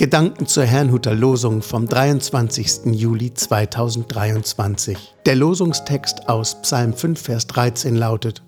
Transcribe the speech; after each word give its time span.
Gedanken 0.00 0.46
zur 0.46 0.64
Herrnhuter 0.64 1.14
Losung 1.14 1.60
vom 1.60 1.86
23. 1.86 2.86
Juli 2.86 3.34
2023. 3.34 4.96
Der 5.26 5.36
Losungstext 5.36 6.26
aus 6.26 6.62
Psalm 6.62 6.94
5, 6.94 7.20
Vers 7.20 7.46
13 7.48 7.96
lautet, 7.96 8.42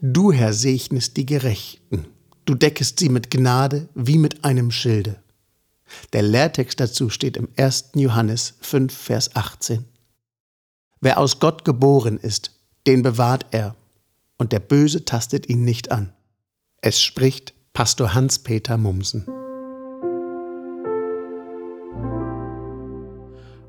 Du, 0.00 0.32
Herr, 0.32 0.54
segnest 0.54 1.18
die 1.18 1.26
Gerechten, 1.26 2.06
du 2.46 2.54
deckest 2.54 2.98
sie 2.98 3.10
mit 3.10 3.30
Gnade 3.30 3.90
wie 3.94 4.16
mit 4.16 4.42
einem 4.46 4.70
Schilde. 4.70 5.16
Der 6.14 6.22
Lehrtext 6.22 6.80
dazu 6.80 7.10
steht 7.10 7.36
im 7.36 7.48
1. 7.58 7.90
Johannes 7.96 8.54
5, 8.62 8.96
Vers 8.96 9.36
18. 9.36 9.84
Wer 11.02 11.18
aus 11.18 11.40
Gott 11.40 11.66
geboren 11.66 12.16
ist, 12.16 12.52
den 12.86 13.02
bewahrt 13.02 13.44
er, 13.50 13.76
und 14.38 14.50
der 14.50 14.60
Böse 14.60 15.04
tastet 15.04 15.50
ihn 15.50 15.62
nicht 15.62 15.92
an. 15.92 16.14
Es 16.80 17.02
spricht 17.02 17.52
Pastor 17.74 18.14
Hans-Peter 18.14 18.78
Mumsen. 18.78 19.26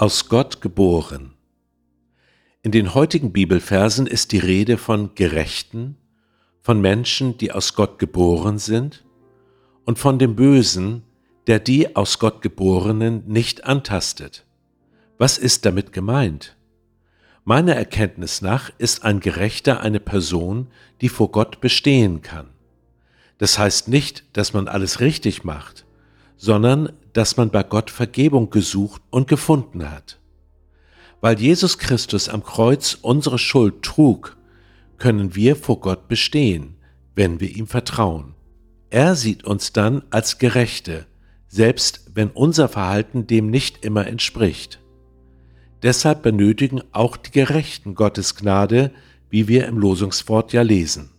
Aus 0.00 0.30
Gott 0.30 0.62
geboren. 0.62 1.34
In 2.62 2.72
den 2.72 2.94
heutigen 2.94 3.32
Bibelversen 3.32 4.06
ist 4.06 4.32
die 4.32 4.38
Rede 4.38 4.78
von 4.78 5.14
Gerechten, 5.14 5.98
von 6.62 6.80
Menschen, 6.80 7.36
die 7.36 7.52
aus 7.52 7.74
Gott 7.74 7.98
geboren 7.98 8.56
sind, 8.56 9.04
und 9.84 9.98
von 9.98 10.18
dem 10.18 10.36
Bösen, 10.36 11.02
der 11.48 11.58
die 11.58 11.96
aus 11.96 12.18
Gott 12.18 12.40
geborenen 12.40 13.24
nicht 13.26 13.64
antastet. 13.64 14.46
Was 15.18 15.36
ist 15.36 15.66
damit 15.66 15.92
gemeint? 15.92 16.56
Meiner 17.44 17.74
Erkenntnis 17.74 18.40
nach 18.40 18.70
ist 18.78 19.04
ein 19.04 19.20
Gerechter 19.20 19.82
eine 19.82 20.00
Person, 20.00 20.68
die 21.02 21.10
vor 21.10 21.30
Gott 21.30 21.60
bestehen 21.60 22.22
kann. 22.22 22.48
Das 23.36 23.58
heißt 23.58 23.88
nicht, 23.88 24.24
dass 24.32 24.54
man 24.54 24.66
alles 24.66 25.00
richtig 25.00 25.44
macht, 25.44 25.84
sondern 26.40 26.90
dass 27.12 27.36
man 27.36 27.50
bei 27.50 27.62
Gott 27.62 27.90
Vergebung 27.90 28.48
gesucht 28.48 29.02
und 29.10 29.28
gefunden 29.28 29.90
hat. 29.90 30.18
Weil 31.20 31.38
Jesus 31.38 31.76
Christus 31.76 32.30
am 32.30 32.42
Kreuz 32.42 32.96
unsere 33.02 33.38
Schuld 33.38 33.82
trug, 33.82 34.38
können 34.96 35.34
wir 35.34 35.54
vor 35.54 35.80
Gott 35.80 36.08
bestehen, 36.08 36.76
wenn 37.14 37.40
wir 37.40 37.54
ihm 37.54 37.66
vertrauen. 37.66 38.34
Er 38.88 39.16
sieht 39.16 39.44
uns 39.44 39.74
dann 39.74 40.02
als 40.08 40.38
Gerechte, 40.38 41.06
selbst 41.46 42.06
wenn 42.14 42.30
unser 42.30 42.70
Verhalten 42.70 43.26
dem 43.26 43.50
nicht 43.50 43.84
immer 43.84 44.06
entspricht. 44.06 44.80
Deshalb 45.82 46.22
benötigen 46.22 46.80
auch 46.92 47.18
die 47.18 47.32
Gerechten 47.32 47.94
Gottes 47.94 48.34
Gnade, 48.34 48.92
wie 49.28 49.46
wir 49.46 49.66
im 49.66 49.76
Losungswort 49.76 50.54
ja 50.54 50.62
lesen. 50.62 51.10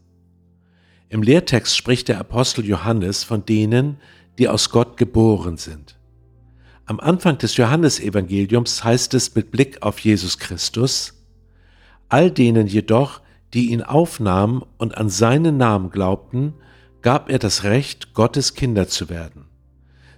Im 1.09 1.21
Lehrtext 1.21 1.77
spricht 1.77 2.07
der 2.07 2.19
Apostel 2.19 2.65
Johannes 2.65 3.23
von 3.23 3.45
denen, 3.45 3.97
die 4.37 4.47
aus 4.47 4.69
Gott 4.69 4.97
geboren 4.97 5.57
sind. 5.57 5.97
Am 6.85 6.99
Anfang 6.99 7.37
des 7.37 7.57
Johannesevangeliums 7.57 8.83
heißt 8.83 9.13
es 9.13 9.35
mit 9.35 9.51
Blick 9.51 9.81
auf 9.81 9.99
Jesus 9.99 10.39
Christus, 10.39 11.13
all 12.09 12.31
denen 12.31 12.67
jedoch, 12.67 13.21
die 13.53 13.71
ihn 13.71 13.81
aufnahmen 13.81 14.63
und 14.77 14.97
an 14.97 15.09
seinen 15.09 15.57
Namen 15.57 15.89
glaubten, 15.89 16.53
gab 17.01 17.29
er 17.29 17.39
das 17.39 17.63
Recht, 17.63 18.13
Gottes 18.13 18.53
Kinder 18.53 18.87
zu 18.87 19.09
werden. 19.09 19.45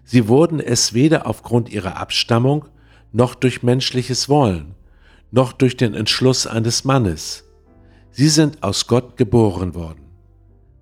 Sie 0.03 0.27
wurden 0.27 0.59
es 0.59 0.93
weder 0.93 1.27
aufgrund 1.27 1.69
ihrer 1.69 1.97
Abstammung, 1.97 2.65
noch 3.11 3.35
durch 3.35 3.63
menschliches 3.63 4.27
Wollen, 4.27 4.75
noch 5.31 5.53
durch 5.53 5.77
den 5.77 5.93
Entschluss 5.93 6.47
eines 6.47 6.83
Mannes. 6.83 7.45
Sie 8.11 8.29
sind 8.29 8.63
aus 8.63 8.87
Gott 8.87 9.17
geboren 9.17 9.75
worden 9.75 10.02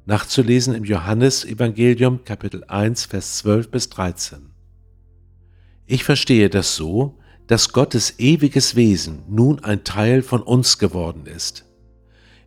nachzulesen 0.05 0.73
im 0.73 0.83
Johannesevangelium 0.83 2.23
Kapitel 2.23 2.63
1, 2.63 3.05
Vers 3.05 3.37
12 3.37 3.69
bis 3.69 3.89
13. 3.89 4.51
Ich 5.85 6.03
verstehe 6.03 6.49
das 6.49 6.75
so, 6.75 7.19
dass 7.47 7.73
Gottes 7.73 8.17
ewiges 8.17 8.75
Wesen 8.75 9.23
nun 9.27 9.63
ein 9.63 9.83
Teil 9.83 10.21
von 10.21 10.41
uns 10.41 10.77
geworden 10.77 11.25
ist. 11.25 11.65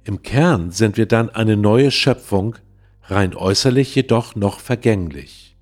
Im 0.05 0.23
Kern 0.23 0.71
sind 0.71 0.97
wir 0.97 1.07
dann 1.07 1.31
eine 1.31 1.57
neue 1.57 1.91
Schöpfung, 1.91 2.57
rein 3.05 3.35
äußerlich 3.35 3.95
jedoch 3.95 4.35
noch 4.35 4.61
vergänglich. 4.61 5.57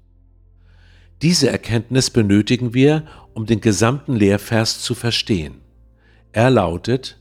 Diese 1.22 1.48
Erkenntnis 1.50 2.10
benötigen 2.10 2.74
wir, 2.74 3.04
um 3.34 3.46
den 3.46 3.60
gesamten 3.60 4.14
Lehrvers 4.14 4.80
zu 4.80 4.94
verstehen. 4.94 5.60
Er 6.32 6.50
lautet, 6.50 7.20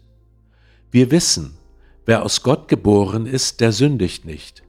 wir 0.90 1.12
wissen, 1.12 1.58
wer 2.12 2.24
aus 2.24 2.44
Gott 2.44 2.68
geboren 2.68 3.26
ist, 3.26 3.62
der 3.62 3.72
sündigt 3.72 4.26
nicht 4.26 4.64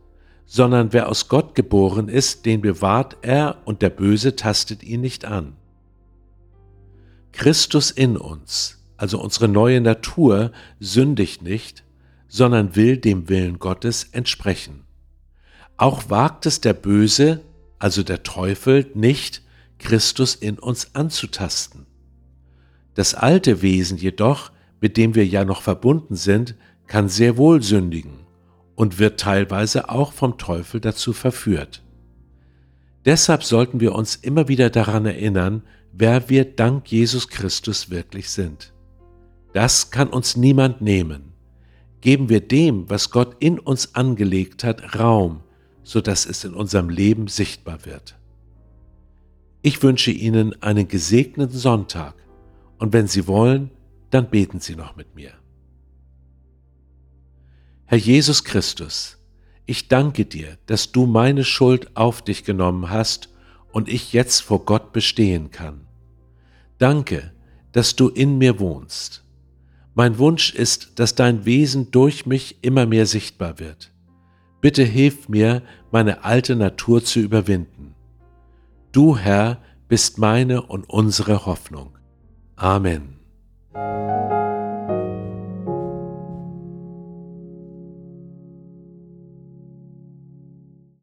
sondern 0.53 0.93
wer 0.93 1.09
aus 1.09 1.29
Gott 1.29 1.55
geboren 1.55 2.11
ist, 2.11 2.45
den 2.45 2.61
bewahrt 2.61 3.17
er 3.23 3.63
und 3.65 3.81
der 3.81 3.89
Böse 3.89 4.37
tastet 4.37 4.83
ihn 4.83 5.01
nicht 5.01 5.25
an. 5.25 5.57
Christus 7.33 7.91
in 7.91 8.19
uns, 8.19 8.85
also 8.99 9.19
unsere 9.19 9.49
neue 9.49 9.81
Natur, 9.81 10.53
sündigt 10.79 11.41
nicht, 11.41 11.85
sondern 12.29 12.77
will 12.77 12.99
dem 12.99 13.31
Willen 13.31 13.61
Gottes 13.61 14.05
entsprechen. 14.13 14.85
Auch 15.79 16.11
wagt 16.11 16.45
es 16.45 16.61
der 16.61 16.75
Böse, 16.75 17.41
also 17.79 18.03
der 18.03 18.23
Teufel, 18.23 18.91
nicht, 18.93 19.41
Christus 19.79 20.35
in 20.35 20.59
uns 20.59 20.95
anzutasten. 20.95 21.87
Das 22.93 23.15
alte 23.15 23.63
Wesen 23.63 23.97
jedoch, 23.97 24.53
mit 24.83 24.99
dem 24.99 25.15
wir 25.15 25.27
ja 25.27 25.47
noch 25.47 25.63
verbunden 25.63 26.15
sind, 26.15 26.57
kann 26.93 27.09
sehr 27.09 27.39
wohl 27.39 27.63
sündigen 27.63 28.19
und 28.75 28.99
wird 28.99 29.19
teilweise 29.19 29.89
auch 29.89 30.13
vom 30.13 30.37
Teufel 30.37 30.79
dazu 30.79 31.15
verführt. 31.15 31.83
Deshalb 33.07 33.45
sollten 33.45 33.81
wir 33.81 33.95
uns 33.95 34.15
immer 34.17 34.47
wieder 34.47 34.69
daran 34.69 35.07
erinnern, 35.07 35.63
wer 35.95 36.29
wir 36.29 36.45
dank 36.45 36.93
Jesus 36.93 37.29
Christus 37.29 37.89
wirklich 37.89 38.29
sind. 38.29 38.75
Das 39.55 39.91
kann 39.91 40.11
uns 40.11 40.37
niemand 40.37 40.83
nehmen. 40.83 41.33
Geben 42.03 42.29
wir 42.29 42.41
dem, 42.47 42.91
was 42.91 43.11
Gott 43.11 43.37
in 43.39 43.59
uns 43.59 43.95
angelegt 43.95 44.63
hat, 44.63 44.99
Raum, 44.99 45.41
so 45.83 46.03
dass 46.03 46.27
es 46.27 46.45
in 46.45 46.53
unserem 46.53 46.91
Leben 46.91 47.27
sichtbar 47.27 47.87
wird. 47.87 48.19
Ich 49.63 49.83
wünsche 49.83 50.11
Ihnen 50.11 50.61
einen 50.63 50.89
gesegneten 50.89 51.57
Sonntag 51.57 52.17
und 52.79 52.93
wenn 52.93 53.07
Sie 53.07 53.27
wollen, 53.27 53.71
dann 54.11 54.29
beten 54.29 54.61
Sie 54.61 54.77
noch 54.77 54.95
mit 54.95 55.15
mir. 55.15 55.33
Herr 57.93 57.99
Jesus 57.99 58.43
Christus, 58.43 59.19
ich 59.67 59.89
danke 59.89 60.25
dir, 60.25 60.57
dass 60.65 60.93
du 60.93 61.05
meine 61.05 61.45
Schuld 61.45 61.95
auf 61.95 62.23
dich 62.23 62.43
genommen 62.43 62.89
hast 62.89 63.29
und 63.71 63.87
ich 63.87 64.15
jetzt 64.15 64.41
vor 64.41 64.65
Gott 64.65 64.95
bestehen 64.95 65.51
kann. 65.51 65.83
Danke, 66.79 67.33
dass 67.73 67.95
du 67.95 68.09
in 68.09 68.39
mir 68.39 68.59
wohnst. 68.61 69.25
Mein 69.93 70.17
Wunsch 70.17 70.55
ist, 70.55 71.01
dass 71.01 71.17
dein 71.17 71.45
Wesen 71.45 71.91
durch 71.91 72.25
mich 72.25 72.57
immer 72.63 72.87
mehr 72.87 73.05
sichtbar 73.05 73.59
wird. 73.59 73.93
Bitte 74.63 74.85
hilf 74.85 75.29
mir, 75.29 75.61
meine 75.91 76.25
alte 76.25 76.57
Natur 76.57 77.05
zu 77.05 77.21
überwinden. 77.21 77.95
Du, 78.91 79.19
Herr, 79.19 79.59
bist 79.89 80.17
meine 80.17 80.63
und 80.63 80.89
unsere 80.89 81.45
Hoffnung. 81.45 81.99
Amen. 82.57 83.19